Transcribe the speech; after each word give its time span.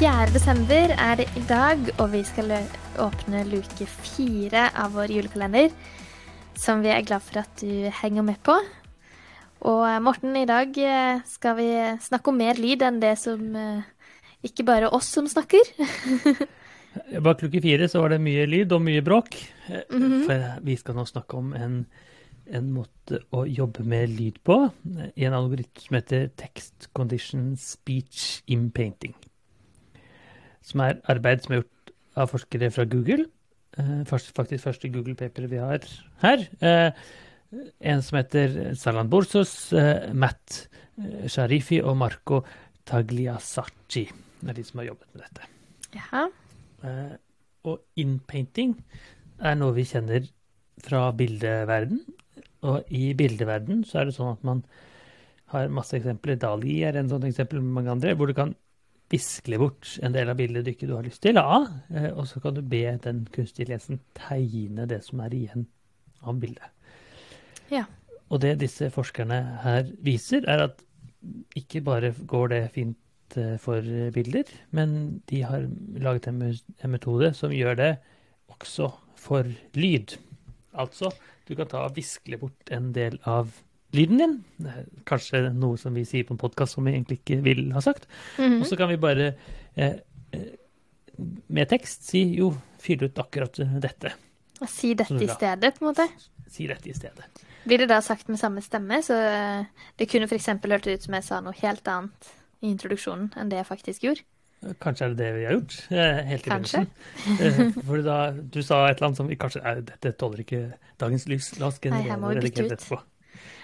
Fjerde 0.00 0.32
desember 0.32 0.92
er 0.96 1.18
det 1.18 1.26
i 1.36 1.42
dag, 1.44 1.80
og 2.00 2.06
vi 2.14 2.22
skal 2.24 2.54
åpne 3.04 3.42
luke 3.44 3.84
fire 3.84 4.62
av 4.72 4.94
vår 4.94 5.12
julekalender. 5.12 5.74
Som 6.56 6.80
vi 6.80 6.88
er 6.88 7.04
glad 7.04 7.20
for 7.20 7.42
at 7.42 7.52
du 7.60 7.90
henger 7.98 8.24
med 8.24 8.40
på. 8.40 8.54
Og 9.68 9.82
eh, 9.84 9.98
Morten, 10.00 10.32
i 10.40 10.46
dag 10.48 10.72
eh, 10.80 11.20
skal 11.28 11.58
vi 11.58 11.68
snakke 12.00 12.32
om 12.32 12.40
mer 12.40 12.56
lyd 12.56 12.80
enn 12.86 13.02
det 13.02 13.12
som 13.20 13.44
eh, 13.52 13.84
Ikke 14.48 14.64
bare 14.64 14.88
oss 14.88 15.12
som 15.12 15.28
snakker. 15.28 15.68
Bak 17.26 17.44
luke 17.44 17.60
fire 17.60 17.84
så 17.92 18.00
var 18.00 18.14
det 18.14 18.22
mye 18.24 18.48
lyd 18.48 18.72
og 18.72 18.80
mye 18.80 19.04
bråk. 19.04 19.36
Mm 19.68 20.02
-hmm. 20.02 20.24
For 20.24 20.64
vi 20.64 20.76
skal 20.76 20.94
nå 20.96 21.04
snakke 21.04 21.36
om 21.36 21.52
en, 21.52 21.84
en 22.48 22.72
måte 22.72 23.20
å 23.36 23.44
jobbe 23.44 23.84
med 23.84 24.08
lyd 24.08 24.40
på 24.44 24.70
i 25.14 25.24
en 25.24 25.34
algoritme 25.34 25.76
som 25.76 25.94
heter 25.94 26.30
Text 26.36 26.88
Condition 26.94 27.56
Speech 27.56 28.42
in 28.46 28.70
Painting. 28.70 29.14
Som 30.62 30.82
er 30.84 31.00
arbeid 31.10 31.44
som 31.44 31.54
er 31.56 31.62
gjort 31.62 31.92
av 32.20 32.30
forskere 32.32 32.70
fra 32.74 32.84
Google. 32.90 33.26
Eh, 33.78 34.02
Faktisk 34.08 34.64
første 34.66 34.90
Google 34.92 35.14
Paper 35.18 35.46
vi 35.50 35.60
har 35.62 35.84
her. 36.24 36.46
Eh, 36.60 36.92
En 37.82 38.02
som 38.02 38.14
heter 38.20 38.76
Salan 38.78 39.08
Borsos, 39.10 39.72
eh, 39.74 40.12
Matt 40.14 40.68
Sharifi 41.26 41.80
og 41.82 41.96
Marco 41.98 42.44
Tagliasacci. 42.86 44.04
Det 44.40 44.52
er 44.52 44.54
de 44.54 44.62
som 44.64 44.78
har 44.78 44.86
jobbet 44.92 45.08
med 45.14 45.24
dette. 45.24 45.48
Ja. 45.96 46.28
Eh, 46.86 47.16
og 47.66 47.80
inpainting 47.98 48.76
er 49.42 49.56
noe 49.58 49.74
vi 49.74 49.82
kjenner 49.88 50.28
fra 50.80 51.10
bildeverden. 51.12 52.00
Og 52.62 52.84
i 52.92 53.10
bildeverden 53.18 53.82
så 53.88 54.00
er 54.00 54.04
det 54.08 54.14
sånn 54.16 54.34
at 54.36 54.44
man 54.46 54.62
har 55.52 55.68
masse 55.72 55.96
eksempler. 55.98 56.38
Dali 56.38 56.82
er 56.86 56.96
en 57.00 57.08
sånn 57.10 57.26
eksempel 57.26 57.60
med 57.60 57.80
mange 57.80 57.90
andre, 57.96 58.14
hvor 58.14 58.30
du 58.30 58.34
kan 58.36 58.54
viskle 59.10 59.58
bort 59.60 59.96
en 60.04 60.14
del 60.14 60.30
av 60.30 60.38
bildet 60.38 60.66
du 60.66 60.72
ikke 60.72 60.88
har 60.92 61.06
lyst 61.06 61.22
til 61.24 61.40
av, 61.40 61.66
eh, 61.94 62.10
og 62.10 62.28
så 62.30 62.42
kan 62.42 62.56
du 62.56 62.62
be 62.62 62.84
den 63.02 63.24
kunstige 63.34 63.72
lesen 63.72 64.00
tegne 64.16 64.86
det 64.90 65.02
som 65.06 65.22
er 65.24 65.34
igjen 65.34 65.66
av 66.22 66.38
bildet. 66.42 66.70
Ja. 67.70 67.86
Og 68.30 68.42
det 68.44 68.60
disse 68.60 68.90
forskerne 68.94 69.40
her 69.64 69.90
viser, 70.04 70.46
er 70.46 70.68
at 70.68 70.84
ikke 71.58 71.82
bare 71.84 72.12
går 72.14 72.52
det 72.52 72.62
fint 72.76 73.36
eh, 73.36 73.56
for 73.62 73.84
bilder, 74.14 74.52
men 74.70 75.22
de 75.30 75.42
har 75.46 75.66
laget 75.98 76.30
en, 76.30 76.42
en 76.50 76.94
metode 76.94 77.32
som 77.36 77.54
gjør 77.54 77.78
det 77.82 77.92
også 78.50 78.92
for 79.18 79.48
lyd. 79.74 80.16
Altså, 80.78 81.10
du 81.48 81.56
kan 81.58 81.68
ta 81.70 81.82
og 81.88 81.96
viskle 81.98 82.38
bort 82.38 82.70
en 82.70 82.92
del 82.94 83.18
av 83.28 83.50
lyden 83.96 84.20
din. 84.22 84.36
Kanskje 85.08 85.42
noe 85.54 85.78
som 85.80 85.94
vi 85.96 86.04
sier 86.08 86.26
på 86.28 86.34
en 86.36 86.40
podkast 86.40 86.76
som 86.76 86.86
vi 86.86 86.94
egentlig 86.94 87.20
ikke 87.22 87.40
vil 87.44 87.64
ha 87.74 87.82
sagt. 87.84 88.06
Mhm. 88.38 88.60
Og 88.60 88.66
så 88.70 88.78
kan 88.78 88.90
vi 88.92 88.96
bare 89.00 89.32
eh, 89.76 89.98
eh, 90.32 90.50
med 91.48 91.68
tekst 91.68 92.06
si 92.08 92.24
jo, 92.38 92.52
fyll 92.80 93.04
ut 93.04 93.18
akkurat 93.20 93.58
dette. 93.82 94.14
Og 94.60 94.68
Si 94.68 94.94
dette 94.94 95.16
i 95.16 95.28
stedet, 95.28 95.74
på 95.78 95.84
en 95.84 95.90
måte. 95.92 96.08
Si 96.50 96.66
dette 96.68 96.90
i 96.90 96.94
stedet. 96.96 97.24
Blir 97.64 97.82
det 97.82 97.90
da 97.90 98.00
sagt 98.04 98.28
med 98.28 98.38
samme 98.40 98.62
stemme? 98.64 99.02
Så 99.04 99.14
eh, 99.16 99.64
det 99.98 100.08
kunne 100.08 100.28
f.eks. 100.28 100.46
hørt 100.64 100.86
ut 100.86 101.02
som 101.02 101.16
jeg 101.16 101.24
sa 101.26 101.40
noe 101.44 101.56
helt 101.60 101.88
annet 101.88 102.30
i 102.60 102.70
introduksjonen 102.72 103.30
enn 103.40 103.48
det 103.52 103.60
jeg 103.60 103.68
faktisk 103.68 104.04
gjorde. 104.04 104.24
Kanskje 104.80 105.06
er 105.06 105.12
det 105.14 105.18
det 105.22 105.28
vi 105.38 105.44
har 105.46 105.54
gjort, 105.56 105.76
eh, 105.88 106.18
helt 106.28 106.46
i 106.46 106.50
Kanskje. 106.50 106.82
begynnelsen. 107.24 107.84
For 107.88 108.02
da, 108.04 108.16
du 108.36 108.60
sa 108.60 108.82
et 108.88 108.98
eller 108.98 109.06
annet 109.08 109.20
som 109.22 109.30
kanskje 109.44 109.62
er, 109.64 109.80
Dette 109.88 110.12
tåler 110.20 110.42
ikke 110.44 110.60
dagens 111.00 111.24
lys. 111.32 111.48
La 111.60 111.70
oss 111.70 111.78
generere 111.80 112.18
og 112.20 112.34
redigere 112.36 112.68
ut. 112.68 112.74
etterpå. 112.76 113.00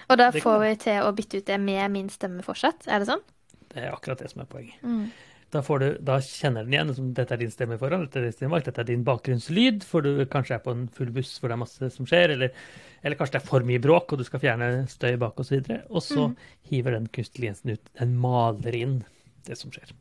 Og 0.07 0.19
da 0.21 0.29
får 0.35 0.59
vi 0.63 0.75
til 0.87 1.05
å 1.05 1.15
bytte 1.17 1.41
ut 1.41 1.49
det 1.49 1.57
med 1.63 1.91
min 1.95 2.11
stemme 2.13 2.45
fortsatt? 2.47 2.87
Er 2.87 3.03
det 3.03 3.09
sånn? 3.09 3.25
Det 3.73 3.83
er 3.83 3.95
akkurat 3.95 4.23
det 4.23 4.31
som 4.31 4.45
er 4.45 4.51
poenget. 4.51 4.79
Mm. 4.87 5.09
Da, 5.55 5.63
får 5.63 5.83
du, 5.83 5.87
da 6.03 6.17
kjenner 6.23 6.67
den 6.67 6.75
igjen 6.75 6.93
som 6.97 7.11
dette 7.15 7.35
er 7.37 7.41
din 7.41 7.53
stemme 7.55 7.79
foran, 7.79 8.07
dette 8.07 8.19
er 8.19 8.27
din 8.27 8.35
stemme 8.35 8.59
dette 8.67 8.83
er 8.83 8.89
din 8.89 9.05
bakgrunnslyd, 9.07 9.85
for 9.87 10.03
du 10.03 10.25
kanskje 10.31 10.57
er 10.57 10.63
på 10.65 10.75
en 10.75 10.87
full 10.93 11.13
buss 11.15 11.37
hvor 11.39 11.51
det 11.51 11.57
er 11.57 11.63
masse 11.63 11.91
som 11.95 12.09
skjer, 12.09 12.35
eller, 12.35 12.55
eller 13.07 13.19
kanskje 13.19 13.37
det 13.37 13.43
er 13.43 13.49
for 13.49 13.67
mye 13.69 13.83
bråk 13.83 14.15
og 14.15 14.21
du 14.21 14.27
skal 14.27 14.43
fjerne 14.43 14.71
støy 14.91 15.15
bak 15.23 15.39
osv. 15.43 15.61
Og, 15.63 15.87
og 15.91 16.05
så 16.05 16.29
mm. 16.33 16.37
hiver 16.73 16.99
den 16.99 17.09
kunstige 17.15 17.51
Jensen 17.51 17.77
ut, 17.77 17.93
den 18.01 18.15
maler 18.23 18.79
inn 18.79 19.01
det 19.47 19.59
som 19.59 19.75
skjer. 19.75 19.95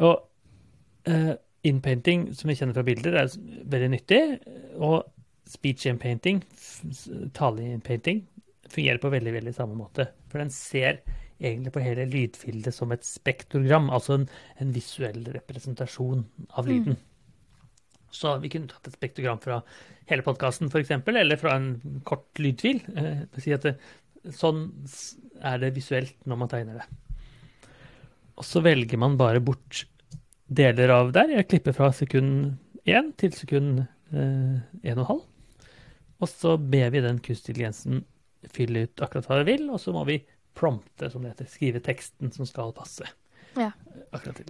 Og 0.00 0.14
uh, 1.10 1.32
inpainting, 1.66 2.30
som 2.34 2.50
vi 2.50 2.56
kjenner 2.56 2.78
fra 2.78 2.86
bilder, 2.86 3.18
er 3.20 3.32
veldig 3.74 3.90
nyttig. 3.96 4.20
Og 4.78 5.02
speech 5.50 5.88
inpainting, 5.90 6.44
tale-inpainting, 7.34 8.22
fungerer 8.72 9.00
på 9.02 9.12
veldig, 9.12 9.34
veldig 9.38 9.54
samme 9.56 9.76
måte. 9.78 10.08
For 10.30 10.42
den 10.42 10.52
ser 10.54 11.02
egentlig 11.40 11.72
på 11.74 11.82
hele 11.84 12.06
lydfildet 12.10 12.74
som 12.76 12.92
et 12.92 13.06
spektrogram, 13.06 13.88
altså 13.92 14.18
en, 14.18 14.26
en 14.60 14.74
visuell 14.74 15.22
representasjon 15.34 16.26
av 16.58 16.68
lyden. 16.68 16.98
Så 18.10 18.34
vi 18.42 18.50
kunne 18.52 18.70
tatt 18.70 18.90
et 18.90 18.96
spektrogram 18.98 19.38
fra 19.42 19.60
hele 20.10 20.24
podkasten 20.26 20.70
f.eks., 20.70 20.90
eller 21.06 21.38
fra 21.40 21.54
en 21.56 22.02
kort 22.06 22.42
lydfil. 22.42 22.82
Eh, 22.98 23.22
si 23.40 23.54
at 23.54 23.68
det, 23.68 23.76
sånn 24.34 24.66
er 25.46 25.62
det 25.62 25.72
visuelt 25.76 26.16
når 26.28 26.42
man 26.42 26.50
tegner 26.50 26.82
det. 26.82 26.88
Og 28.40 28.46
så 28.46 28.62
velger 28.64 29.00
man 29.00 29.18
bare 29.20 29.42
bort 29.44 29.84
deler 30.50 30.92
av 30.96 31.12
der. 31.14 31.30
Jeg 31.36 31.48
klipper 31.52 31.76
fra 31.76 31.90
sekund 31.94 32.56
1 32.88 33.12
til 33.20 33.34
sekund 33.36 33.84
eh, 33.84 34.60
1,5. 34.82 35.20
Og 36.20 36.28
så 36.28 36.56
ber 36.58 36.90
vi 36.92 37.04
den 37.04 37.20
kunstige 37.22 37.54
intelligensen 37.54 38.02
fylle 38.48 38.86
ut 38.86 39.02
akkurat 39.04 39.26
hva 39.28 39.44
vi 39.44 39.52
vil, 39.56 39.70
og 39.70 39.80
så 39.80 39.92
må 39.92 40.04
vi 40.06 40.24
prompte, 40.54 41.10
som 41.10 41.22
det 41.22 41.32
heter, 41.34 41.46
skrive 41.46 41.80
teksten 41.80 42.32
som 42.32 42.46
skal 42.46 42.72
passe. 42.72 43.04
Ja. 43.56 43.70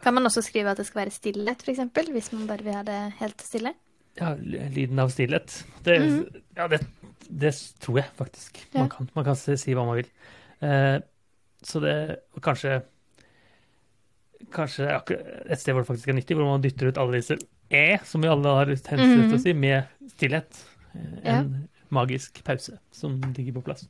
Kan 0.02 0.14
man 0.14 0.24
også 0.28 0.42
skrive 0.44 0.70
at 0.70 0.76
det 0.76 0.86
skal 0.86 1.04
være 1.06 1.10
stillhet, 1.10 1.62
f.eks., 1.62 1.80
hvis 2.10 2.32
man 2.32 2.46
bare 2.46 2.62
vil 2.64 2.74
ha 2.74 2.82
det 2.82 3.12
helt 3.18 3.40
stille? 3.40 3.74
Ja, 4.18 4.34
lyden 4.36 4.98
av 4.98 5.08
stillhet. 5.10 5.64
Det, 5.84 5.98
Mhm. 6.00 6.42
ja, 6.56 6.66
det, 6.68 6.80
det 7.30 7.54
tror 7.80 7.96
jeg 7.98 8.06
faktisk 8.16 8.66
Ja. 8.74 8.80
man 8.80 8.88
kan. 8.90 9.08
Man 9.14 9.24
kan 9.24 9.36
si, 9.36 9.72
hva 9.74 9.84
man 9.86 9.96
vil. 9.96 10.06
Eh, 10.60 11.00
så 11.62 11.80
det 11.80 12.18
og 12.34 12.42
kanskje 12.42 12.82
Kanskje 14.50 14.86
et 15.52 15.60
sted 15.60 15.74
hvor 15.74 15.82
det 15.84 15.90
faktisk 15.90 16.08
er 16.08 16.16
nyttig, 16.16 16.36
hvor 16.38 16.48
man 16.48 16.62
dytter 16.64 16.88
ut 16.88 16.98
alle 16.98 17.18
disse 17.20 17.36
e, 17.70 17.98
som 18.08 18.22
vi 18.24 18.28
alle 18.32 18.48
har 18.56 18.64
tendens 18.64 19.12
til 19.12 19.26
Mhm. 19.28 19.34
å 19.36 19.40
si, 19.42 19.52
med 19.52 19.84
stillhet. 20.08 20.64
Eh, 20.94 21.36
En 21.38 21.68
magisk 21.94 22.40
pause 22.46 22.78
som 22.94 23.18
ligger 23.36 23.56
på 23.58 23.62
plass. 23.66 23.84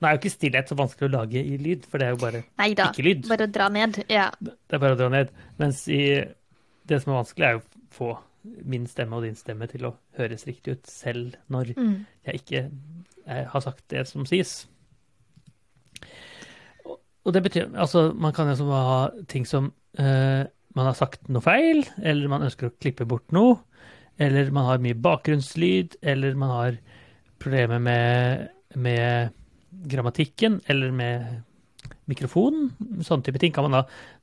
Nå 0.00 0.08
er 0.08 0.16
jo 0.16 0.20
ikke 0.22 0.32
stillhet 0.34 0.68
så 0.72 0.76
vanskelig 0.78 1.08
å 1.10 1.14
lage 1.18 1.42
i 1.44 1.58
lyd, 1.60 1.84
for 1.88 1.98
det 2.02 2.06
er 2.08 2.14
jo 2.16 2.20
bare 2.22 2.42
Neida, 2.60 2.90
ikke 2.92 3.04
lyd. 3.06 3.28
bare 3.28 3.46
å 3.48 3.52
dra 3.52 3.68
ned. 3.68 4.02
Ja. 4.08 4.30
Det 4.40 4.76
er 4.78 4.82
bare 4.82 4.96
å 4.96 5.00
dra 5.02 5.08
ned. 5.12 5.30
Mens 5.60 5.84
i 5.92 6.02
det 6.88 7.00
som 7.02 7.12
er 7.12 7.20
vanskelig, 7.22 7.46
er 7.48 7.58
jo 7.58 7.62
å 7.62 7.88
få 7.92 8.10
min 8.66 8.86
stemme 8.90 9.14
og 9.14 9.22
din 9.22 9.36
stemme 9.38 9.68
til 9.70 9.84
å 9.86 9.94
høres 10.18 10.46
riktig 10.48 10.78
ut, 10.78 10.86
selv 10.90 11.36
når 11.48 11.74
Mm. 11.78 12.06
jeg 12.26 12.34
ikke 12.42 12.70
jeg 13.26 13.46
har 13.52 13.60
sagt 13.60 13.84
det 13.88 14.06
som 14.08 14.24
sies. 14.26 14.66
Og, 17.24 17.32
det 17.34 17.42
betyr 17.44 17.68
Altså, 17.78 18.12
man 18.18 18.32
kan 18.34 18.48
liksom 18.50 18.70
ha 18.74 19.10
ting 19.30 19.46
som 19.46 19.72
uh, 20.00 20.42
Man 20.74 20.88
har 20.88 20.96
sagt 20.98 21.28
noe 21.28 21.44
feil, 21.44 21.84
eller 22.02 22.28
man 22.32 22.42
ønsker 22.46 22.70
å 22.70 22.74
klippe 22.80 23.04
bort 23.06 23.30
noe, 23.36 23.58
eller 24.18 24.50
man 24.50 24.64
har 24.64 24.78
mye 24.80 24.96
bakgrunnslyd, 24.96 25.98
eller 26.02 26.34
man 26.34 26.48
har 26.50 26.78
problemer 27.42 27.82
med, 27.82 28.48
med 28.74 29.32
grammatikken, 29.92 30.60
eller 30.70 30.94
med 30.94 31.42
mikrofonen. 32.10 32.70
Sånne 33.04 33.26
type 33.26 33.40
ting 33.42 33.54
kan 33.54 33.68
man 33.68 33.80
da 33.80 33.82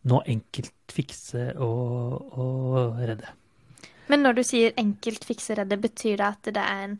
nå 0.09 0.21
enkelt 0.29 0.93
fikse 0.93 1.51
og, 1.61 2.33
og 2.39 2.99
redde. 2.99 3.35
Men 4.09 4.25
når 4.25 4.39
du 4.39 4.43
sier 4.47 4.77
enkelt 4.81 5.25
fikseredde, 5.27 5.77
betyr 5.81 6.17
det 6.17 6.27
at 6.27 6.51
det 6.55 6.63
er 6.63 6.85
en 6.87 6.95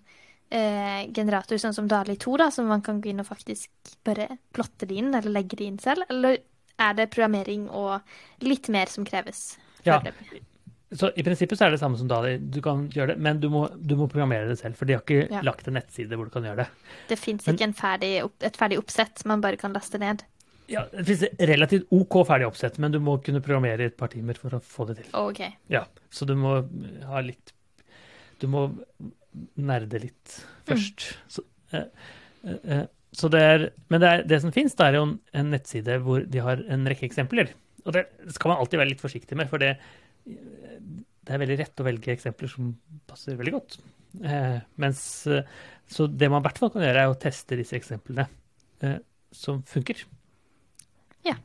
eh, 0.54 1.08
generator 1.16 1.58
sånn 1.62 1.76
som 1.76 1.90
Dali 1.90 2.16
2, 2.22 2.36
da, 2.42 2.50
som 2.54 2.70
man 2.70 2.84
kan 2.86 3.02
gå 3.02 3.12
inn 3.12 3.24
og 3.24 3.30
faktisk 3.30 3.96
bare 4.06 4.30
plotte 4.54 4.90
det 4.90 5.00
inn, 5.02 5.10
eller 5.14 5.34
legge 5.34 5.58
det 5.58 5.70
inn 5.72 5.82
selv? 5.82 6.06
Eller 6.14 6.38
er 6.80 6.94
det 6.96 7.10
programmering 7.14 7.68
og 7.76 8.46
litt 8.46 8.70
mer 8.72 8.92
som 8.92 9.08
kreves? 9.08 9.58
Ja. 9.88 10.00
Så 10.92 11.12
i 11.14 11.22
prinsippet 11.24 11.60
så 11.60 11.68
er 11.68 11.76
det 11.76 11.80
samme 11.84 12.00
som 12.00 12.08
Dali. 12.10 12.38
Du 12.42 12.62
kan 12.66 12.88
gjøre 12.90 13.14
det, 13.14 13.18
men 13.22 13.38
du 13.40 13.46
må, 13.54 13.68
du 13.78 13.94
må 14.00 14.08
programmere 14.10 14.48
det 14.50 14.58
selv. 14.58 14.74
For 14.80 14.90
de 14.90 14.96
har 14.98 15.04
ikke 15.04 15.28
Ja. 15.30 15.44
lagt 15.46 15.68
en 15.70 15.76
nettside 15.78 16.10
hvor 16.18 16.26
du 16.26 16.34
kan 16.34 16.44
gjøre 16.48 16.64
det. 16.64 16.68
Det 17.12 17.20
fins 17.20 17.46
ikke 17.46 17.68
en 17.68 17.74
ferdig, 17.78 18.12
et 18.42 18.58
ferdig 18.58 18.80
oppsett 18.82 19.22
man 19.30 19.42
bare 19.42 19.58
kan 19.62 19.74
laste 19.74 20.00
ned? 20.02 20.24
Ja, 20.70 20.86
Det 20.92 21.06
finnes 21.06 21.30
relativt 21.50 21.88
OK 21.94 22.26
ferdig 22.28 22.48
oppsett, 22.48 22.78
men 22.80 22.92
du 22.92 23.00
må 23.00 23.18
kunne 23.24 23.42
programmere 23.42 23.82
i 23.82 23.86
et 23.90 23.98
par 23.98 24.10
timer 24.10 24.38
for 24.38 24.50
å 24.58 24.62
få 24.62 24.86
det 24.90 24.98
til. 25.02 25.10
OK. 25.14 25.42
Ja, 25.70 25.86
Så 26.10 26.26
du 26.26 26.36
må 26.36 26.68
ha 27.06 27.22
litt 27.22 27.54
Du 28.40 28.48
må 28.48 28.70
nerde 29.58 30.00
litt 30.02 30.36
først. 30.66 31.18
Så, 31.28 31.44
eh, 31.72 31.86
eh, 32.46 32.58
eh, 32.64 32.86
så 33.14 33.30
det 33.30 33.42
er, 33.42 33.70
men 33.90 34.02
det, 34.02 34.10
er, 34.10 34.24
det 34.24 34.42
som 34.42 34.52
fins, 34.52 34.76
er 34.80 34.94
jo 34.94 35.04
en, 35.04 35.20
en 35.34 35.50
nettside 35.52 36.00
hvor 36.02 36.24
de 36.26 36.40
har 36.40 36.62
en 36.70 36.86
rekke 36.86 37.06
eksempler. 37.10 37.52
Og 37.86 37.94
det 37.94 38.06
skal 38.34 38.54
man 38.54 38.60
alltid 38.62 38.80
være 38.80 38.90
litt 38.94 39.02
forsiktig 39.02 39.38
med, 39.38 39.50
for 39.50 39.58
det, 39.62 39.76
det 40.26 41.36
er 41.36 41.42
veldig 41.44 41.58
rett 41.60 41.82
å 41.82 41.86
velge 41.86 42.14
eksempler 42.14 42.50
som 42.52 42.72
passer 43.10 43.38
veldig 43.40 43.54
godt. 43.54 43.78
Eh, 44.26 44.60
mens, 44.82 45.02
eh, 45.28 45.44
så 45.90 46.08
det 46.10 46.30
man 46.32 46.42
i 46.42 46.48
hvert 46.48 46.58
fall 46.62 46.72
kan 46.74 46.82
gjøre, 46.86 47.04
er 47.06 47.12
å 47.12 47.20
teste 47.22 47.58
disse 47.60 47.78
eksemplene 47.78 48.26
eh, 48.82 48.98
som 49.36 49.62
funker. 49.64 50.02
Ja. 51.28 51.36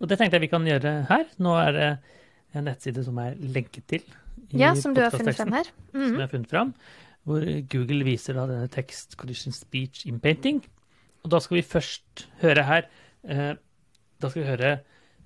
Og 0.00 0.08
det 0.08 0.18
tenkte 0.18 0.38
jeg 0.38 0.46
vi 0.46 0.52
kan 0.52 0.66
gjøre 0.66 0.94
her. 1.10 1.26
Nå 1.42 1.54
er 1.60 1.72
det 1.76 1.88
en 2.56 2.64
nettside 2.68 3.04
som 3.04 3.18
er 3.22 3.36
lenket 3.40 3.86
til. 3.92 4.04
Ja, 4.52 4.74
som 4.76 4.94
du 4.96 5.00
har 5.00 5.12
funnet 5.14 5.36
frem 5.36 5.52
her. 5.56 5.64
som 5.92 6.00
Mhm. 6.00 6.12
jeg 6.16 6.20
har 6.20 6.28
funnet 6.32 6.48
frem, 6.50 6.74
hvor 7.24 7.44
Google 7.72 8.04
viser 8.04 8.34
da 8.34 8.46
denne 8.46 8.68
tekst 8.72 9.16
collision 9.16 9.52
speech 9.52 10.06
in 10.06 10.18
painting. 10.20 10.62
Og 11.24 11.30
da 11.30 11.38
skal 11.38 11.56
vi 11.56 11.62
først 11.62 12.26
høre 12.40 12.64
her 12.66 12.88
eh, 13.28 13.54
Da 14.20 14.28
skal 14.28 14.42
vi 14.42 14.48
høre 14.48 14.80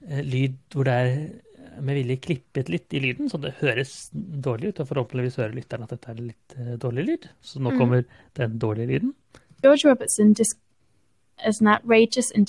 eh, 0.09 0.23
lyd 0.23 0.57
hvor 0.73 0.85
det 0.85 0.93
er 0.93 1.41
med 1.81 1.97
vilje 1.99 2.17
klippet 2.25 2.69
litt 2.73 2.95
i 2.95 3.01
lyden, 3.01 3.29
så 3.31 3.39
det 3.41 3.55
høres 3.61 4.11
dårlig 4.15 4.73
ut. 4.75 4.81
Og 4.81 4.89
forhåpentligvis 4.91 5.37
hører 5.41 5.55
lytteren 5.57 5.85
at 5.87 5.93
dette 5.95 6.11
er 6.13 6.21
litt 6.23 6.57
eh, 6.59 6.75
dårlig 6.83 7.07
lyd. 7.09 7.29
Så 7.43 7.61
nå 7.61 7.73
Mm. 7.73 7.79
kommer 7.79 8.05
den 8.35 8.59
dårlige 8.59 8.87
lyden. 8.95 9.15
George 9.63 9.85
Robertson 9.89 10.35
is 10.41 11.61
an 11.61 11.69
outrageous 11.69 12.31
and 12.37 12.49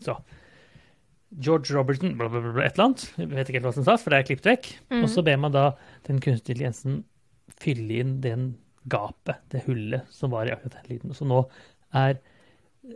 Så. 0.00 0.16
George 1.40 1.70
Robertson, 1.74 2.16
bla, 2.18 2.28
bla, 2.28 2.40
bla, 2.40 2.52
bla, 2.52 2.64
et 2.66 2.74
eller 2.76 2.84
annet. 2.90 3.04
Jeg 3.16 3.28
vet 3.30 3.48
ikke 3.48 3.58
helt 3.60 3.68
hva 3.70 3.74
som 3.74 3.84
sa, 3.86 3.96
for 3.96 4.10
det 4.12 4.18
er 4.20 4.26
klippet 4.28 4.48
vekk. 4.50 4.66
Mm. 4.92 5.02
Og 5.04 5.08
så 5.10 5.22
ber 5.24 5.38
man 5.40 5.54
da 5.54 5.62
den 6.08 6.20
kunstige 6.20 6.52
intelligensen 6.56 7.04
fylle 7.62 8.00
inn 8.02 8.16
den 8.24 8.48
gapet, 8.90 9.38
det 9.52 9.62
hullet 9.68 10.08
som 10.12 10.32
var 10.34 10.48
i 10.48 10.52
akkurat 10.52 10.76
den 10.82 10.90
lyden. 10.96 11.14
Så 11.16 11.24
nå 11.28 11.44
er 11.94 12.18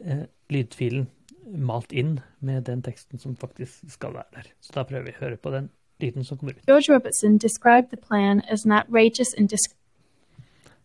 eh, 0.05 0.25
lydfilen 0.53 1.07
malt 1.47 1.93
inn 1.93 2.21
med 2.41 2.65
den 2.67 2.83
teksten 2.83 3.19
som 3.19 3.37
faktisk 3.37 3.85
skal 3.89 4.15
være 4.15 4.25
der. 4.35 4.53
Så 4.61 4.73
da 4.75 4.83
prøver 4.83 5.05
vi 5.05 5.15
å 5.15 5.21
høre 5.21 5.37
på 5.37 5.51
den 5.55 5.71
lyden 6.03 6.25
som 6.25 6.39
kommer 6.39 6.57
ut. 6.57 6.65
George 6.67 6.93
Robertson 6.95 7.39
described 7.39 7.91
the 7.91 7.97
plan 7.97 8.43
as 8.51 8.65
an 8.65 8.73
outrageous 8.73 9.35
and 9.39 9.51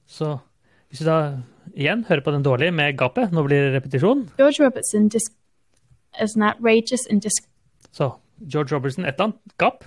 Så 0.06 0.38
hvis 0.90 1.02
vi 1.02 1.06
da 1.06 1.42
igjen 1.74 2.06
hører 2.06 2.22
på 2.22 2.32
den 2.32 2.44
dårlige 2.44 2.72
med 2.72 2.98
gapet, 2.98 3.32
nå 3.32 3.44
blir 3.44 3.58
det 3.58 3.76
repetisjon. 3.76 4.30
George 4.38 4.66
Robertson 4.66 5.10
as 6.14 6.36
an 6.36 6.44
outrageous 6.44 7.08
and 7.10 7.24
Så 7.92 8.12
George 8.54 8.76
Robertson, 8.76 9.06
et 9.06 9.14
eller 9.14 9.24
annet 9.24 9.58
gap. 9.58 9.86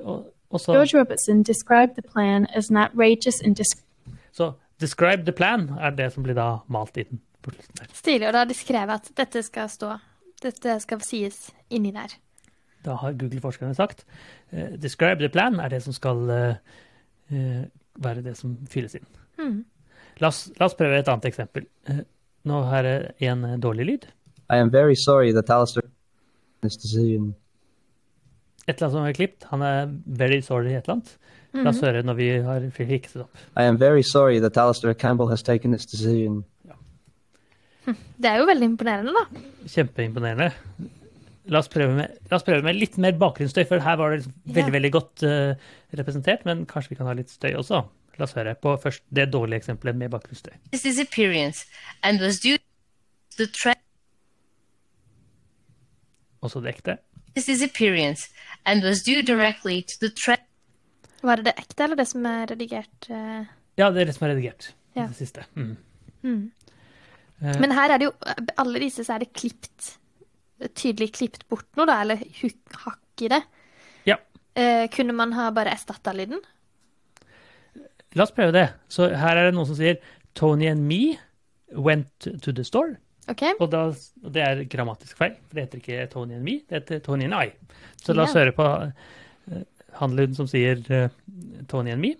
Og, 0.00 0.32
og 0.50 0.60
så, 0.60 0.72
George 0.72 1.00
Robertson 1.00 1.42
described 1.42 1.94
the 1.94 2.02
plan 2.12 2.46
as 2.54 2.70
an 2.70 2.76
outrageous 2.76 3.40
and 3.44 3.56
så 4.32 4.52
describe 4.80 5.22
the 5.24 5.32
plan 5.32 5.70
er 5.80 5.90
det 5.90 6.12
som 6.12 6.22
blir 6.22 6.34
da 6.34 6.56
malt 6.68 6.96
i 6.96 7.04
på 7.04 7.16
slutten 7.50 7.78
der. 7.80 7.90
Stilig. 7.94 8.26
Og 8.28 8.32
da 8.32 8.38
har 8.38 8.46
de 8.50 8.54
skrevet 8.54 8.94
at 8.94 9.12
dette 9.16 9.42
skal 9.42 9.70
stå 9.72 9.98
Dette 10.42 10.72
skal 10.82 11.02
sies 11.06 11.52
inni 11.70 11.92
der. 11.94 12.16
Da 12.82 12.96
har 12.98 13.12
Google-forskerne 13.14 13.76
sagt 13.78 14.00
uh, 14.52 14.74
describe 14.74 15.22
the 15.22 15.28
plan 15.30 15.60
er 15.62 15.68
det 15.70 15.82
som 15.84 15.94
skal 15.94 16.18
uh, 16.30 16.56
eh, 17.30 17.60
være 18.02 18.24
det 18.26 18.34
som 18.36 18.56
fylles 18.66 18.96
inn. 18.98 19.06
Mm. 19.38 19.60
La 20.18 20.32
oss, 20.32 20.48
la 20.58 20.66
oss 20.66 20.74
prøve 20.74 20.98
et 20.98 21.08
annet 21.08 21.28
eksempel. 21.30 21.68
Uh, 21.86 22.02
nå 22.50 22.62
har 22.72 22.88
jeg 22.90 23.30
en 23.30 23.60
dårlig 23.62 23.86
lyd. 23.86 24.08
I 24.50 24.58
am 24.58 24.72
very 24.72 24.98
sorry 24.98 25.30
that 25.32 25.50
Alistair 25.50 25.86
this 26.62 26.76
decision. 26.76 27.34
Et 28.66 28.74
eller 28.74 28.88
annet 28.88 28.98
som 28.98 29.06
er 29.06 29.12
klippet. 29.12 29.46
Han 29.50 29.62
er 29.62 29.94
very 30.06 30.40
sorry 30.40 30.74
et 30.74 30.82
eller 30.82 30.98
annet. 30.98 31.16
La 31.52 31.68
oss 31.68 31.82
høre 31.84 32.02
når 32.06 32.16
vi 32.16 32.28
har 32.46 32.64
fikset 32.72 33.24
opp. 33.26 33.40
I 33.58 33.66
am 33.68 33.78
very 33.80 34.02
sorry 34.02 34.40
that 34.40 34.56
Alistair 34.56 34.94
Campbell 34.94 35.28
has 35.28 35.42
taken 35.42 35.72
this 35.72 35.86
decision. 35.86 36.44
Det 37.84 38.28
er 38.30 38.38
jo 38.38 38.46
veldig 38.46 38.66
imponerende, 38.72 39.12
da. 39.16 39.42
Kjempeimponerende. 39.66 40.50
La 41.50 41.58
oss, 41.58 41.68
prøve 41.72 41.96
med, 41.96 42.12
la 42.30 42.36
oss 42.38 42.44
prøve 42.46 42.62
med 42.62 42.76
litt 42.78 42.94
mer 43.02 43.16
bakgrunnsstøy, 43.18 43.64
for 43.66 43.82
her 43.82 43.96
var 43.98 44.12
det 44.12 44.20
liksom 44.20 44.34
veldig 44.54 44.70
Ja. 44.70 44.74
veldig 44.76 44.90
godt 44.94 45.24
uh, 45.26 45.54
representert. 45.98 46.44
Men 46.46 46.66
kanskje 46.70 46.92
vi 46.94 46.98
kan 47.00 47.08
ha 47.10 47.14
litt 47.18 47.30
støy 47.34 47.50
også. 47.58 47.82
La 48.20 48.26
oss 48.28 48.36
høre 48.36 48.54
på 48.54 48.76
først 48.78 49.02
det 49.10 49.30
dårlige 49.32 49.58
eksempelet 49.64 49.96
med 49.96 50.10
bakgrunnsstøy. 50.12 50.52
his 50.70 50.82
disappearance 50.82 51.66
and 52.02 52.20
was 52.20 52.38
due 52.40 52.58
to 53.36 53.46
the 53.46 53.74
Også 56.42 56.60
det 56.60 56.74
ekte. 56.74 56.98
his 57.34 57.46
disappearance 57.46 58.28
and 58.66 58.82
was 58.84 59.02
due 59.02 59.22
directly 59.22 59.80
to 59.82 59.94
the 60.00 60.10
threat 60.10 60.40
Var 61.22 61.36
det 61.36 61.44
det 61.44 61.54
ekte, 61.58 61.84
eller 61.84 61.96
det 61.96 62.06
som 62.08 62.26
er 62.26 62.46
redigert? 62.50 63.08
Uh... 63.10 63.46
Ja, 63.78 63.90
det 63.90 64.02
er 64.02 64.04
det 64.06 64.14
som 64.14 64.26
er 64.26 64.32
redigert. 64.34 64.72
Ja. 64.96 65.06
Det 65.06 65.16
siste. 65.16 65.44
Mm. 65.54 65.76
Mm. 66.22 66.50
Eh, 67.42 67.58
Men 67.60 67.72
her 67.74 67.90
er 67.90 67.98
det 67.98 68.06
jo 68.06 68.12
Alle 68.62 68.78
disse 68.84 69.02
så 69.04 69.16
er 69.16 69.24
det 69.24 69.32
klipt 69.34 69.96
Tydelig 70.78 71.08
klipt 71.16 71.42
bort 71.50 71.66
noe, 71.76 71.86
da, 71.90 71.96
eller 72.04 72.20
hakk 72.84 73.22
i 73.26 73.28
det. 73.32 73.40
Ja. 74.06 74.14
Eh, 74.54 74.84
kunne 74.94 75.12
man 75.18 75.32
ha 75.34 75.48
bare 75.50 75.72
erstatta 75.74 76.12
lyden? 76.14 76.38
La 78.14 78.22
oss 78.22 78.30
prøve 78.36 78.52
det. 78.54 78.68
Så 78.92 79.08
her 79.10 79.36
er 79.40 79.48
det 79.48 79.56
noen 79.56 79.66
som 79.66 79.74
sier 79.78 79.98
Tony 80.38 80.68
and 80.70 80.84
me 80.86 81.16
went 81.74 82.28
to 82.44 82.52
the 82.54 82.62
store. 82.64 82.94
OK? 83.30 83.42
Og, 83.58 83.66
da, 83.72 83.82
og 84.22 84.32
det 84.34 84.42
er 84.46 84.62
grammatisk 84.70 85.18
feil, 85.18 85.34
for 85.48 85.58
det 85.58 85.64
heter 85.66 85.82
ikke 85.82 86.06
Tony 86.14 86.34
and 86.38 86.46
me, 86.46 86.60
det 86.68 86.78
heter 86.82 87.02
Tony 87.06 87.26
and 87.26 87.34
I. 87.34 87.50
Så 88.02 88.14
la 88.14 88.22
oss 88.28 88.34
Ja. 88.36 88.44
høre 88.44 88.54
på 88.56 88.68
uh, 88.68 89.62
handlyden 89.98 90.34
som 90.38 90.46
sier 90.50 90.78
uh, 90.90 91.08
Tony 91.70 91.90
and 91.94 92.00
me. 92.06 92.14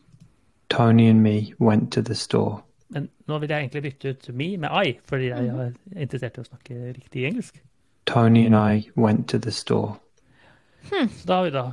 Tony 0.70 1.08
and 1.10 1.20
me 1.22 1.52
went 1.60 1.92
to 1.92 2.02
the 2.02 2.14
store. 2.14 2.62
Men 2.92 3.08
nå 3.28 3.38
vil 3.40 3.52
jeg 3.52 3.64
egentlig 3.64 3.82
bytte 3.86 4.12
ut 4.12 4.28
me 4.36 4.48
med 4.60 4.78
I, 4.86 4.94
fordi 5.08 5.30
jeg 5.30 5.48
er 5.48 5.72
interessert 5.96 6.38
i 6.38 6.44
å 6.44 6.48
snakke 6.48 6.78
riktig 6.92 7.26
engelsk. 7.28 7.60
Tony 8.06 8.46
and 8.46 8.56
I 8.56 8.90
went 8.96 9.28
to 9.32 9.38
the 9.38 9.52
store. 9.54 9.96
Så 10.90 11.26
da 11.28 11.38
har 11.38 11.44
vi 11.46 11.52
da 11.54 11.64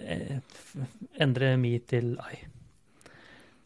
eh, 0.00 0.38
endre 1.20 1.56
me 1.60 1.76
til 1.86 2.14
I. 2.16 2.40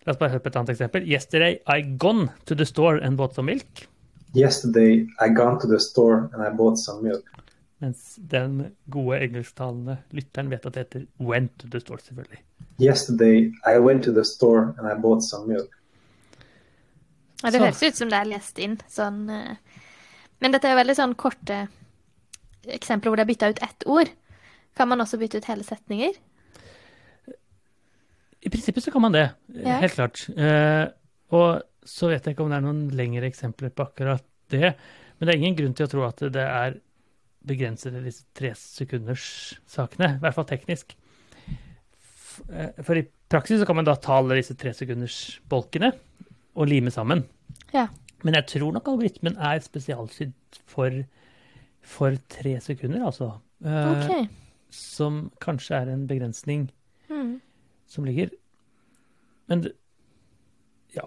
La 0.05 0.13
oss 0.13 0.19
bare 0.19 0.35
høre 0.35 0.43
på 0.43 0.51
et 0.51 0.59
annet 0.59 0.75
eksempel. 0.75 1.07
Yesterday 1.07 1.61
I 1.69 1.81
gone 1.97 2.33
to 2.51 2.57
the 2.59 2.67
store 2.67 2.99
and 3.01 3.17
bought 3.17 3.35
some 3.39 3.47
milk. 3.47 3.88
Yesterday, 4.35 5.07
I 5.21 5.29
gone 5.29 5.59
to 5.61 5.67
the 5.67 5.81
store 5.81 6.29
and 6.33 6.43
I 6.43 6.50
bought 6.50 6.79
some 6.79 7.03
milk. 7.03 7.25
Mens 7.79 8.19
den 8.31 8.75
gode 8.91 9.19
engelsktalende 9.19 9.97
lytteren 10.11 10.50
vet 10.50 10.67
at 10.67 10.75
det 10.75 10.81
heter 10.81 11.07
went 11.21 11.53
to 11.59 11.69
the 11.71 11.81
store, 11.81 11.99
selvfølgelig. 11.99 12.43
Yesterday, 12.81 13.53
I 13.67 13.79
went 13.79 14.05
to 14.05 14.12
the 14.12 14.25
store 14.25 14.75
and 14.79 14.87
I 14.87 15.00
bought 15.00 15.25
some 15.25 15.49
milk. 15.49 15.77
Ja, 17.42 17.50
det 17.50 17.59
Så. 17.61 17.64
høres 17.64 17.83
ut 17.83 17.97
som 17.97 18.09
det 18.11 18.18
er 18.18 18.25
lest 18.33 18.59
inn 18.59 18.76
sånn 18.90 19.28
eh. 19.30 19.57
Men 20.40 20.52
dette 20.54 20.68
er 20.71 20.76
veldig 20.78 20.95
sånn 20.97 21.14
korte 21.18 21.68
eksempler 22.68 23.11
hvor 23.11 23.16
det 23.18 23.25
er 23.26 23.33
bytta 23.33 23.49
ut 23.50 23.62
ett 23.62 23.85
ord. 23.87 24.11
Kan 24.76 24.88
man 24.88 25.00
også 25.02 25.18
bytte 25.18 25.38
ut 25.40 25.49
hele 25.50 25.64
setninger? 25.66 26.14
I 28.47 28.50
prinsippet 28.52 28.85
så 28.85 28.92
kan 28.95 29.02
man 29.02 29.12
det, 29.12 29.30
Ja. 29.64 29.78
helt 29.83 29.95
klart. 29.95 30.28
Eh, 30.37 30.88
og 31.35 31.62
så 31.85 32.09
vet 32.09 32.25
jeg 32.25 32.35
ikke 32.37 32.45
om 32.45 32.50
det 32.50 32.59
er 32.59 32.66
noen 32.66 32.90
lengre 32.95 33.26
eksempler 33.26 33.71
på 33.75 33.87
akkurat 33.88 34.23
det. 34.49 34.76
Men 35.18 35.26
det 35.26 35.35
er 35.35 35.38
ingen 35.40 35.57
grunn 35.57 35.75
til 35.75 35.87
å 35.87 35.90
tro 35.90 36.04
at 36.07 36.16
det 36.33 36.37
er 36.37 36.78
begrenset 37.45 37.92
til 37.92 38.04
disse 38.04 38.25
tre 38.35 38.52
sekunders. 38.54 39.59
I 39.66 39.97
hvert 40.21 40.35
fall 40.35 40.45
teknisk. 40.45 40.95
Eh, 42.52 42.71
For 42.85 42.95
i 42.95 43.07
praksis 43.28 43.61
så 43.61 43.66
kan 43.66 43.76
man 43.76 43.85
da 43.85 43.95
ta 43.97 44.18
alle 44.18 44.37
disse 44.38 44.54
tre 44.57 44.71
og 46.59 46.67
lime 46.71 46.91
sammen. 46.91 47.23
Ja. 47.73 47.87
Men 48.27 48.35
jeg 48.35 48.47
tror 48.50 48.73
nok 48.75 48.88
algoritmen 48.91 49.37
er 49.38 49.61
spesialsydd 49.62 50.33
for, 50.67 50.91
for 51.87 52.17
tre 52.35 52.57
sekunder, 52.65 53.05
altså. 53.07 53.31
Okay. 53.62 54.25
OK. 54.25 54.31
Som 54.75 55.29
kanskje 55.41 55.79
er 55.83 55.93
en 55.95 56.07
begrensning 56.11 56.69
Mm. 57.09 57.41
som 57.88 58.05
ligger. 58.05 58.29
Men 59.49 59.62
det- 59.65 59.73
ja. 60.95 61.07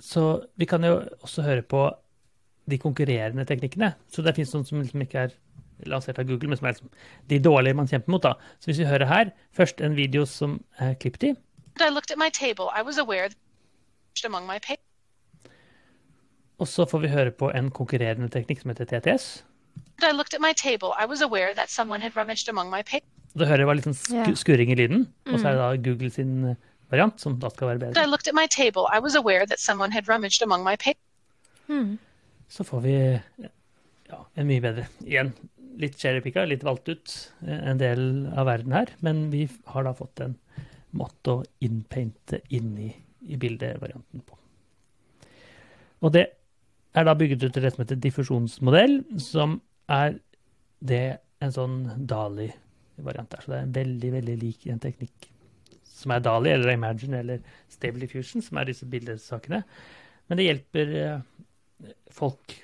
Så 0.00 0.46
vi 0.56 0.64
kan 0.66 0.82
jo 0.84 1.02
også 1.22 1.42
høre 1.44 1.62
på 1.62 1.82
de 2.70 2.78
konkurrerende 2.78 3.44
teknikkene. 3.44 3.94
Så 4.08 4.22
det 4.24 4.34
finnes 4.36 4.54
noen 4.54 4.64
som 4.64 4.80
liksom 4.80 5.02
ikke 5.04 5.18
er 5.26 5.34
lansert 5.86 6.18
av 6.18 6.24
Google, 6.26 6.48
men 6.48 6.56
som 6.56 6.66
er 6.66 6.72
liksom 6.72 6.90
de 7.28 7.38
dårlige 7.38 7.74
man 7.76 7.86
kjemper 7.86 8.08
mot. 8.08 8.22
da. 8.22 8.32
Så 8.60 8.66
hvis 8.70 8.78
vi 8.78 8.84
hører 8.88 9.06
her, 9.06 9.30
først 9.52 9.80
en 9.84 9.94
video 9.96 10.24
som 10.24 10.62
er 10.78 10.94
klippet 10.94 11.22
i. 11.22 11.36
I 11.80 11.90
looked 11.90 12.10
at 12.10 12.18
my 12.18 12.30
table. 12.30 12.66
I 12.74 12.82
was 12.82 12.98
aware 12.98 13.28
that 13.28 13.36
among 14.24 14.46
my 14.46 14.58
pay. 14.58 14.76
Og 16.58 16.66
så 16.68 16.86
får 16.90 17.04
vi 17.04 17.08
høre 17.12 17.30
på 17.30 17.50
en 17.54 17.70
konkurrerende 17.70 18.28
teknikk 18.34 18.62
som 18.62 18.72
heter 18.72 18.88
TTS. 18.90 19.44
I 20.02 20.12
looked 20.12 20.34
at 20.34 20.40
my 20.40 20.52
table. 20.52 20.94
I 20.98 21.06
was 21.06 21.22
aware 21.22 21.54
that 21.54 21.70
someone 21.70 22.00
had 22.00 22.16
rummaged 22.16 22.48
among 22.48 22.70
my 22.70 22.82
papers. 22.82 23.10
Det 23.38 23.46
hører 23.46 23.68
var 23.68 23.78
litt 23.78 23.86
sånn 23.86 23.94
sk 23.94 24.14
yeah. 24.14 24.34
skurring 24.34 24.72
i 24.72 24.76
lyden. 24.78 25.06
Og 25.28 25.38
så 25.38 25.50
er 25.50 25.58
det 25.58 25.60
da 25.60 25.68
Google 25.84 26.10
sin 26.10 26.32
eh, 26.54 26.56
variant, 26.90 27.20
som 27.20 27.36
da 27.38 27.50
skal 27.52 27.72
være 27.72 27.78
I 27.78 27.82
bedre. 27.84 28.06
looked 28.10 28.30
at 28.30 28.34
my 28.34 28.46
table. 28.50 28.88
I 28.90 28.98
was 28.98 29.14
aware 29.14 29.46
that 29.46 29.60
someone 29.60 29.92
had 29.92 30.08
rummaged 30.08 30.42
among 30.42 30.64
my 30.64 30.74
papers. 30.76 31.04
Mm. 31.68 31.98
Så 32.48 32.64
får 32.64 32.80
vi 32.80 32.96
ja, 34.08 34.18
en 34.34 34.48
mye 34.48 34.62
bedre. 34.64 34.88
Igjen 35.04 35.34
litt 35.78 35.98
cherrypicka, 36.00 36.46
litt 36.48 36.64
valgt 36.66 36.88
ut 36.88 37.14
eh, 37.46 37.60
en 37.70 37.78
del 37.78 38.02
av 38.34 38.48
verden 38.48 38.74
her, 38.74 38.94
men 39.04 39.28
vi 39.34 39.46
har 39.74 39.86
da 39.86 39.94
fått 39.94 40.24
en 40.24 40.38
måte 40.96 41.34
å 41.36 41.44
innpainte 41.62 42.40
inni 42.48 42.94
i 43.28 43.38
bildevarianten 43.40 44.24
på. 44.26 44.38
Og 46.04 46.12
det 46.14 46.26
er 46.96 47.06
da 47.06 47.14
bygget 47.18 47.44
ut 47.44 47.54
til 47.54 47.64
det 47.64 47.72
som 47.74 47.82
heter 47.84 48.00
diffusjonsmodell, 48.02 49.00
som 49.22 49.58
er 49.92 50.18
det 50.78 51.18
en 51.44 51.54
sånn 51.54 51.80
Dali-variant 52.10 53.34
er. 53.34 53.42
Så 53.44 53.52
det 53.52 53.58
er 53.60 53.74
veldig, 53.80 54.12
veldig 54.18 54.36
lik 54.40 54.68
en 54.70 54.82
teknikk 54.82 55.28
som 55.98 56.14
er 56.14 56.22
Dali 56.22 56.52
eller 56.54 56.76
Imagine 56.76 57.22
eller 57.24 57.42
Stable 57.72 58.04
Diffusion, 58.04 58.42
som 58.44 58.60
er 58.60 58.70
disse 58.70 58.86
bildesakene. 58.86 59.64
Men 60.30 60.38
det 60.38 60.46
hjelper 60.46 60.94
eh, 61.02 61.94
folk 62.14 62.54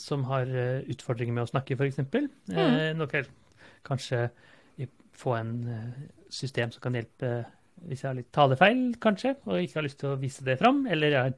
som 0.00 0.24
har 0.30 0.48
eh, 0.48 0.84
utfordringer 0.92 1.36
med 1.36 1.44
å 1.44 1.50
snakke, 1.50 1.76
f.eks. 1.76 2.00
Eh, 2.00 2.92
nå 2.96 3.08
kanskje 3.84 4.30
få 5.22 5.34
en 5.36 5.52
eh, 5.68 5.88
system 6.32 6.72
som 6.72 6.82
kan 6.82 6.96
hjelpe 6.96 7.32
hvis 7.88 8.02
jeg 8.04 8.08
har 8.10 8.18
litt 8.18 8.30
talefeil, 8.34 8.82
kanskje, 9.02 9.36
og 9.46 9.58
ikke 9.62 9.80
har 9.80 9.86
lyst 9.88 9.98
til 10.02 10.12
å 10.12 10.18
vise 10.20 10.44
det 10.46 10.58
fram, 10.60 10.84
eller 10.86 11.14
jeg 11.16 11.32
er, 11.32 11.34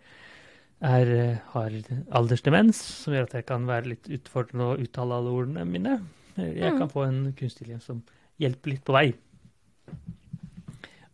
er, 0.84 1.12
har 1.54 1.76
aldersdemens, 2.20 2.80
som 3.04 3.14
gjør 3.16 3.28
at 3.30 3.36
jeg 3.38 3.46
kan 3.48 3.64
være 3.66 3.92
litt 3.94 4.10
utfordrende 4.18 4.66
og 4.74 4.82
uttale 4.84 5.18
alle 5.20 5.32
ordene 5.38 5.64
mine. 5.68 5.94
Jeg 6.36 6.72
Mm. 6.74 6.78
kan 6.82 6.88
få 6.90 7.04
en 7.06 7.20
kunstig 7.32 7.62
intelligens 7.68 7.84
som 7.86 8.02
hjelper 8.42 8.70
litt 8.74 8.84
på 8.84 8.92
vei. 8.96 9.14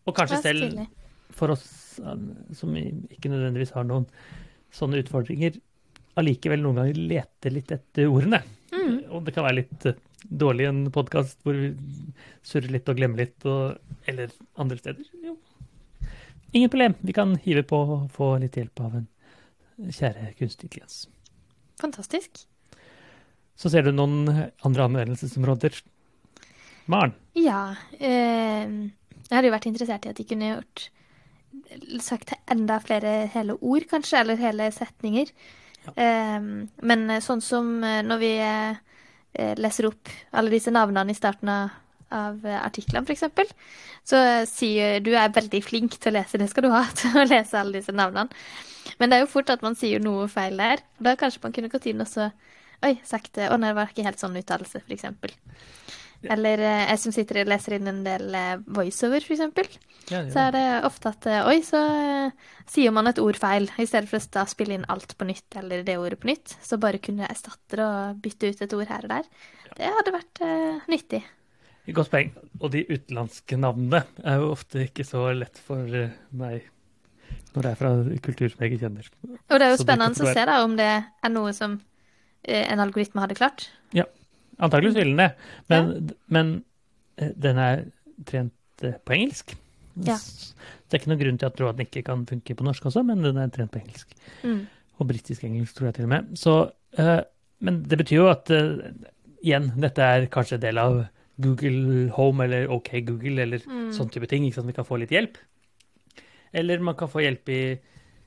Og 0.09 0.15
kanskje 0.17 0.41
selv 0.43 0.87
for 1.37 1.53
oss 1.55 1.99
eh, 2.01 2.23
som 2.57 2.75
ikke 2.77 3.31
nødvendigvis 3.31 3.75
har 3.77 3.85
noen 3.85 4.07
sånne 4.75 5.03
utfordringer, 5.05 5.59
allikevel 6.21 6.63
noen 6.65 6.81
ganger 6.81 6.95
leter 7.11 7.53
litt 7.55 7.71
etter 7.75 8.09
ordene. 8.11 8.41
Mm. 8.73 8.97
Og 9.13 9.25
det 9.27 9.35
kan 9.37 9.45
være 9.47 9.61
litt 9.63 9.87
eh, 9.87 9.99
dårlig 10.25 10.67
en 10.69 10.83
podkast 10.93 11.41
hvor 11.45 11.57
vi 11.57 11.71
surrer 12.47 12.75
litt 12.75 12.89
og 12.91 12.99
glemmer 12.99 13.25
litt, 13.25 13.39
og, 13.49 13.79
eller 14.11 14.33
andre 14.61 14.79
steder. 14.81 15.09
Jo. 15.25 15.37
Ingen 16.53 16.71
problem. 16.73 16.97
Vi 17.01 17.15
kan 17.17 17.37
hive 17.45 17.63
på 17.67 17.79
og 17.79 18.07
få 18.15 18.35
litt 18.43 18.59
hjelp 18.59 18.85
av 18.85 19.01
en 19.01 19.09
kjære 19.81 20.33
kunstig 20.39 20.69
intelligens. 20.69 21.05
Fantastisk. 21.81 22.45
Så 23.57 23.71
ser 23.73 23.85
du 23.87 23.93
noen 23.93 24.25
andre 24.67 24.87
anvendelsesområder. 24.89 25.77
Maren. 26.91 27.15
Ja. 27.39 27.77
Øh, 28.01 28.91
jeg 29.31 29.37
hadde 29.37 29.51
jo 29.51 29.55
vært 29.55 29.69
interessert 29.71 30.07
i 30.07 30.13
at 30.13 30.19
de 30.19 30.27
kunne 30.27 30.55
gjort 30.55 30.89
sagt 32.03 32.33
enda 32.51 32.79
flere 32.83 33.29
hele 33.31 33.55
ord, 33.61 33.87
kanskje, 33.91 34.23
eller 34.23 34.41
hele 34.41 34.71
setninger. 34.75 35.31
Eh, 35.95 36.39
men 36.91 37.13
sånn 37.25 37.43
som 37.45 37.71
eh, 37.87 38.01
når 38.07 38.21
vi 38.21 38.33
leser 39.35 39.91
opp 39.91 40.11
alle 40.35 40.53
disse 40.53 40.73
navnene 40.75 41.13
i 41.13 41.19
starten 41.19 41.51
av, 41.53 41.77
av 42.11 42.47
eh, 42.47 42.59
artiklene, 42.59 43.07
f.eks., 43.07 43.55
så 44.11 44.19
eh, 44.19 44.45
sier 44.49 45.01
du 45.05 45.13
er 45.15 45.33
veldig 45.35 45.61
flink 45.63 45.99
til 45.99 46.13
å 46.13 46.19
lese, 46.19 46.41
det 46.41 46.51
skal 46.51 46.67
du 46.67 46.73
ha, 46.75 46.85
til 46.99 47.21
å 47.21 47.27
lese 47.29 47.61
alle 47.61 47.79
disse 47.79 47.95
navnene. 47.95 48.29
Men 48.99 49.11
det 49.11 49.19
er 49.19 49.25
jo 49.25 49.33
fort 49.33 49.53
at 49.53 49.63
man 49.65 49.77
sier 49.79 50.03
noe 50.03 50.27
feil 50.29 50.59
der. 50.61 50.83
Da 50.99 51.15
kanskje 51.21 51.45
man 51.45 51.55
kunne 51.57 51.71
gått 51.73 51.89
inn 51.91 52.03
og 52.03 52.09
så 52.11 52.31
Oi, 52.81 52.95
sagt 53.05 53.35
det. 53.37 53.51
Å 53.53 53.59
nei, 53.61 53.75
det 53.75 53.77
var 53.77 53.91
ikke 53.91 54.07
helt 54.07 54.23
sånn 54.23 54.39
uttalelse, 54.41 54.81
f.eks. 54.81 55.03
Eller 56.29 56.61
eh, 56.61 56.83
jeg 56.91 57.01
som 57.01 57.15
sitter 57.15 57.41
og 57.41 57.49
leser 57.49 57.77
inn 57.79 57.89
en 57.89 58.03
del 58.05 58.35
eh, 58.37 58.57
voiceover, 58.77 59.25
f.eks. 59.25 59.79
Ja, 60.11 60.21
Så 60.29 60.43
er 60.43 60.53
det 60.53 60.65
ofte 60.85 61.13
at 61.15 61.29
eh, 61.31 61.47
oi, 61.49 61.61
så 61.65 61.81
sier 62.69 62.93
man 62.93 63.09
et 63.09 63.21
ord 63.23 63.39
feil. 63.41 63.71
I 63.81 63.87
stedet 63.89 64.11
for 64.11 64.21
å 64.21 64.45
spille 64.51 64.77
inn 64.77 64.89
alt 64.93 65.17
på 65.17 65.29
nytt, 65.29 65.49
eller 65.63 65.85
det 65.87 65.97
ordet 66.01 66.21
på 66.21 66.29
nytt. 66.29 66.59
Så 66.67 66.81
bare 66.83 67.01
kunne 67.01 67.29
erstatte 67.31 67.81
det 67.81 67.87
og 67.87 68.21
bytte 68.25 68.53
ut 68.53 68.65
et 68.67 68.77
ord 68.77 68.93
her 68.93 69.09
og 69.09 69.15
der. 69.15 69.31
Det 69.79 69.93
hadde 69.97 70.13
vært 70.13 70.41
uh, 70.43 70.89
nyttig. 70.91 71.23
Godt 71.97 72.11
poeng. 72.13 72.35
Og 72.61 72.69
de 72.75 72.85
utenlandske 72.91 73.57
navnene 73.59 74.03
er 74.21 74.43
jo 74.43 74.53
ofte 74.53 74.85
ikke 74.85 75.07
så 75.07 75.31
lett 75.33 75.57
for 75.63 75.89
meg 76.37 76.69
når 77.55 77.65
det 77.65 77.71
er 77.71 77.79
fra 77.79 77.91
kultur 78.23 78.51
som 78.51 78.63
jeg 78.63 78.71
ikke 78.71 78.85
kjenner. 78.85 79.09
Og 79.25 79.57
det 79.57 79.67
er 79.67 79.73
jo 79.73 79.79
Så 79.81 79.87
spennende 79.87 80.27
å 80.27 80.35
se 80.37 80.45
da 80.51 80.59
om 80.67 80.77
det 80.79 80.91
er 81.01 81.33
noe 81.33 81.55
som 81.57 81.81
en 82.45 82.83
algoritme 82.83 83.25
hadde 83.25 83.39
klart. 83.39 83.67
Ja, 83.97 84.07
antakeligvis 84.61 84.99
vil 84.99 85.13
den 85.15 85.23
det. 85.23 85.31
Men, 85.73 86.11
men 86.29 86.53
eh, 87.17 87.33
den 87.47 87.61
er 87.63 87.85
trent 88.29 88.85
eh, 88.87 88.97
på 89.05 89.17
engelsk. 89.17 89.55
Ja. 90.07 90.17
Det 90.17 90.97
er 90.97 91.03
ikke 91.03 91.13
noen 91.13 91.23
grunn 91.23 91.41
til 91.41 91.51
å 91.51 91.55
tro 91.55 91.69
at 91.71 91.79
den 91.79 91.89
ikke 91.89 92.05
kan 92.07 92.27
funke 92.29 92.57
på 92.57 92.67
norsk 92.67 92.87
også, 92.91 93.03
men 93.07 93.23
den 93.25 93.39
er 93.41 93.51
trent 93.53 93.73
på 93.75 93.81
engelsk. 93.83 94.15
Mm. 94.47 94.63
Og 95.01 95.09
britisk-engelsk, 95.11 95.77
tror 95.77 95.91
jeg 95.91 95.99
til 95.99 96.09
og 96.09 96.13
med. 96.13 96.31
Så, 96.39 96.55
uh, 97.01 97.21
men 97.65 97.83
det 97.89 97.99
betyr 98.01 98.19
jo 98.21 98.29
at 98.31 98.51
uh, 98.53 98.81
igjen, 99.41 99.71
dette 99.81 100.05
er 100.05 100.27
kanskje 100.33 100.59
en 100.59 100.65
del 100.65 100.81
av 100.83 100.99
Google 101.41 102.09
Home 102.17 102.45
eller 102.45 102.69
OK 102.73 102.91
Google 103.07 103.47
eller 103.47 103.63
Mm. 103.65 103.93
sånn 103.97 104.11
type 104.13 104.29
ting. 104.29 104.45
Ikke 104.45 104.61
sant? 104.61 104.69
Vi 104.69 104.77
kan 104.77 104.85
få 104.89 104.99
litt 105.01 105.15
hjelp. 105.15 105.39
Eller 106.53 106.83
man 106.85 106.97
kan 106.99 107.09
få 107.09 107.23
hjelp 107.25 107.49
i 107.49 107.61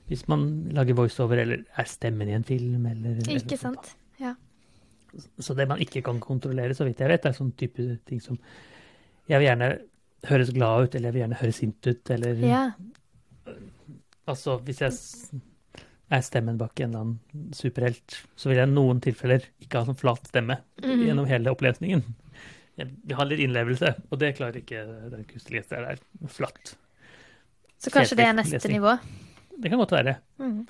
hvis 0.08 0.26
man 0.28 0.68
lager 0.76 0.96
voiceover 0.98 1.40
eller 1.40 1.62
er 1.80 1.86
stemmen 1.88 2.28
i 2.28 2.34
en 2.36 2.44
film. 2.44 2.84
Eller, 2.86 3.20
eller 3.22 3.38
Ikke 3.38 3.56
sånt 3.60 3.78
sant? 3.80 3.94
Ja. 4.20 4.34
Så 5.38 5.54
det 5.56 5.68
man 5.68 5.78
ikke 5.82 6.02
kan 6.02 6.20
kontrollere, 6.20 6.74
så 6.74 6.84
vidt 6.84 6.98
jeg 7.00 7.08
vet, 7.08 7.26
er 7.26 7.32
sånn 7.36 7.52
type 7.56 7.98
ting 8.08 8.20
som 8.20 8.38
Jeg 9.28 9.38
vil 9.40 9.46
gjerne 9.48 9.68
høres 10.28 10.50
glad 10.52 10.84
ut, 10.84 10.94
eller 10.94 11.08
jeg 11.08 11.14
vil 11.14 11.22
gjerne 11.22 11.38
høres 11.40 11.56
sint 11.62 11.86
ut, 11.86 12.10
eller 12.10 12.34
ja. 12.44 12.62
Altså, 14.28 14.58
hvis 14.64 14.80
jeg 14.80 14.92
er 16.14 16.20
stemmen 16.24 16.58
bak 16.60 16.80
en 16.80 16.90
eller 16.90 17.00
annen 17.04 17.52
superhelt, 17.56 18.18
så 18.36 18.48
vil 18.50 18.60
jeg 18.60 18.68
i 18.70 18.72
noen 18.74 19.00
tilfeller 19.04 19.44
ikke 19.64 19.80
ha 19.80 19.88
sånn 19.88 19.98
flat 20.00 20.28
stemme 20.30 20.58
Mhm. 20.82 21.04
gjennom 21.08 21.26
hele 21.28 21.52
opplesningen. 21.52 22.04
Jeg 22.76 23.16
har 23.16 23.24
litt 23.26 23.40
innlevelse, 23.40 23.94
og 24.10 24.18
det 24.18 24.36
klarer 24.36 24.56
ikke 24.60 25.10
den 25.10 25.24
kunstige. 25.24 25.62
Det 25.68 25.78
er 25.78 25.98
flatt. 26.26 26.74
Så 27.78 27.90
kanskje 27.92 28.16
det 28.16 28.26
er 28.26 28.32
neste 28.32 28.56
lesning. 28.58 28.80
nivå. 28.80 28.98
Det 29.60 29.70
kan 29.70 29.78
godt 29.78 29.92
være. 29.92 30.16
Mm. 30.40 30.66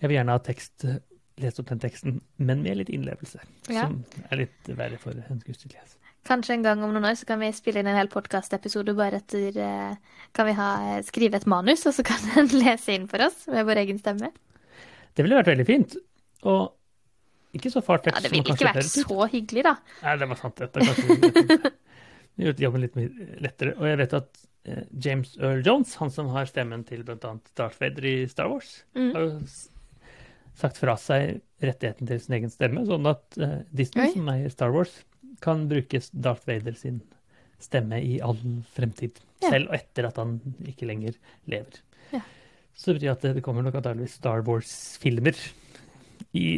Jeg 0.00 0.08
vil 0.08 0.16
gjerne 0.16 0.30
ha 0.30 0.38
tekst, 0.38 0.84
lese 1.42 1.62
opp 1.62 1.68
den 1.70 1.80
teksten, 1.82 2.20
men 2.38 2.62
med 2.64 2.76
litt 2.80 2.90
innlevelse. 2.94 3.40
Ja. 3.70 3.86
Som 3.86 4.02
er 4.30 4.42
litt 4.44 4.70
verre 4.78 4.98
for 5.02 5.16
en 5.18 5.40
skuespiller. 5.44 5.94
Kanskje 6.28 6.56
en 6.58 6.64
gang 6.66 6.82
om 6.84 6.90
noen 6.92 7.06
år 7.08 7.14
så 7.16 7.24
kan 7.28 7.40
vi 7.40 7.48
spille 7.56 7.80
inn 7.80 7.88
en 7.88 7.96
hel 7.96 8.10
podkastepisode 8.12 8.92
bare 8.98 9.20
etter 9.22 9.54
eh, 9.64 9.94
Kan 10.36 10.48
vi 10.50 10.52
ha, 10.58 10.66
skrive 11.06 11.38
et 11.40 11.46
manus, 11.48 11.86
og 11.88 11.94
så 11.96 12.04
kan 12.04 12.20
den 12.34 12.50
lese 12.58 12.92
inn 12.98 13.06
for 13.08 13.22
oss 13.24 13.46
med 13.48 13.64
vår 13.68 13.80
egen 13.86 14.00
stemme? 14.02 14.32
Det 15.16 15.24
ville 15.24 15.38
vært 15.38 15.52
veldig 15.54 15.66
fint. 15.68 15.94
Og 16.44 16.74
ikke 17.56 17.70
så 17.72 17.80
fart 17.82 18.10
Ja, 18.10 18.18
det 18.20 18.28
ville 18.34 18.44
ikke 18.52 18.68
vært 18.68 18.84
så 18.90 19.24
hyggelig, 19.32 19.64
da. 19.64 19.76
Nei, 20.04 20.16
det 20.20 20.28
var 20.28 20.38
sant. 20.42 20.60
Dette 20.60 20.84
kanskje 20.84 21.72
gjort 22.38 22.60
jobben 22.62 22.84
litt 22.84 22.98
lettere. 23.42 23.72
Og 23.80 23.88
jeg 23.88 23.98
vet 24.02 24.14
at 24.20 24.42
eh, 24.68 24.84
James 25.06 25.32
Earl 25.40 25.64
Jones, 25.66 25.96
han 26.02 26.12
som 26.14 26.28
har 26.34 26.46
stemmen 26.50 26.84
til 26.86 27.02
bl.a. 27.08 27.32
Darth 27.58 27.80
Vader 27.80 28.04
i 28.10 28.16
Star 28.30 28.52
Wars, 28.52 28.82
Mm. 28.94 29.10
har 29.16 29.24
jo 29.24 29.32
sagt 30.58 30.80
fra 30.80 30.96
seg 31.00 31.40
rettigheten 31.62 32.08
til 32.08 32.20
sin 32.22 32.36
egen 32.38 32.52
stemme, 32.52 32.84
sånn 32.86 33.06
at 33.10 33.38
uh, 33.40 33.60
Disney, 33.74 34.08
Oi. 34.08 34.14
som 34.14 34.30
eier 34.32 34.52
Star 34.52 34.74
Wars, 34.74 34.92
kan 35.44 35.66
bruke 35.70 36.00
Darth 36.12 36.48
Vader 36.48 36.74
sin 36.78 37.00
stemme 37.62 38.00
i 38.02 38.18
all 38.22 38.38
fremtid. 38.74 39.20
Ja. 39.42 39.52
Selv 39.52 39.74
etter 39.74 40.08
at 40.08 40.18
han 40.18 40.38
ikke 40.66 40.88
lenger 40.90 41.18
lever. 41.50 41.80
Ja. 42.14 42.22
Så 42.74 42.92
det 42.92 43.00
betyr 43.00 43.14
at 43.14 43.26
det 43.38 43.44
kommer 43.46 43.66
nok 43.66 43.78
antakeligvis 43.78 44.18
Star 44.20 44.42
Wars-filmer 44.46 45.38
i 46.38 46.48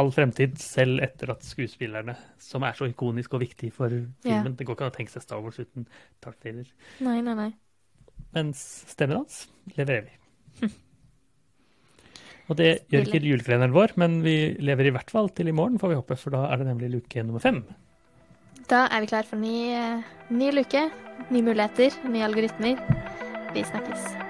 all 0.00 0.12
fremtid, 0.14 0.56
selv 0.60 1.02
etter 1.04 1.32
at 1.34 1.44
skuespillerne, 1.44 2.14
som 2.40 2.64
er 2.64 2.76
så 2.78 2.88
ikonisk 2.88 3.34
og 3.36 3.42
viktig 3.44 3.72
for 3.76 3.90
filmen 3.90 4.52
Ja. 4.52 4.56
Det 4.56 4.66
går 4.66 4.76
ikke 4.76 4.86
an 4.86 4.92
å 4.92 4.96
tenke 4.96 5.12
seg 5.12 5.24
Star 5.24 5.42
Wars 5.44 5.58
uten 5.60 5.88
Darth 6.22 6.44
Vader. 6.44 6.68
Nei, 7.04 7.18
nei, 7.24 7.34
nei. 7.36 7.50
Mens 8.36 8.62
stemmen 8.88 9.22
hans 9.22 9.42
lever 9.76 10.02
evig. 10.02 10.16
Og 12.50 12.58
det 12.58 12.70
gjør 12.90 13.06
ikke 13.06 13.22
julekalenderen 13.22 13.74
vår, 13.76 13.94
men 14.00 14.18
vi 14.24 14.56
lever 14.58 14.90
i 14.90 14.94
hvert 14.96 15.12
fall 15.12 15.30
til 15.30 15.50
i 15.50 15.54
morgen, 15.54 15.78
får 15.78 15.92
vi 15.92 16.00
håpe, 16.00 16.18
for 16.18 16.34
da 16.34 16.48
er 16.50 16.58
det 16.58 16.66
nemlig 16.66 16.90
luke 16.96 17.22
nummer 17.22 17.42
fem. 17.42 17.62
Da 18.70 18.88
er 18.90 19.02
vi 19.02 19.10
klar 19.10 19.26
for 19.26 19.38
ny, 19.38 19.70
eh, 19.74 20.02
ny 20.34 20.50
luke, 20.54 20.82
nye 21.30 21.46
muligheter, 21.46 21.94
nye 22.10 22.26
algoritmer. 22.26 22.82
Vi 23.54 23.62
snakkes. 23.66 24.29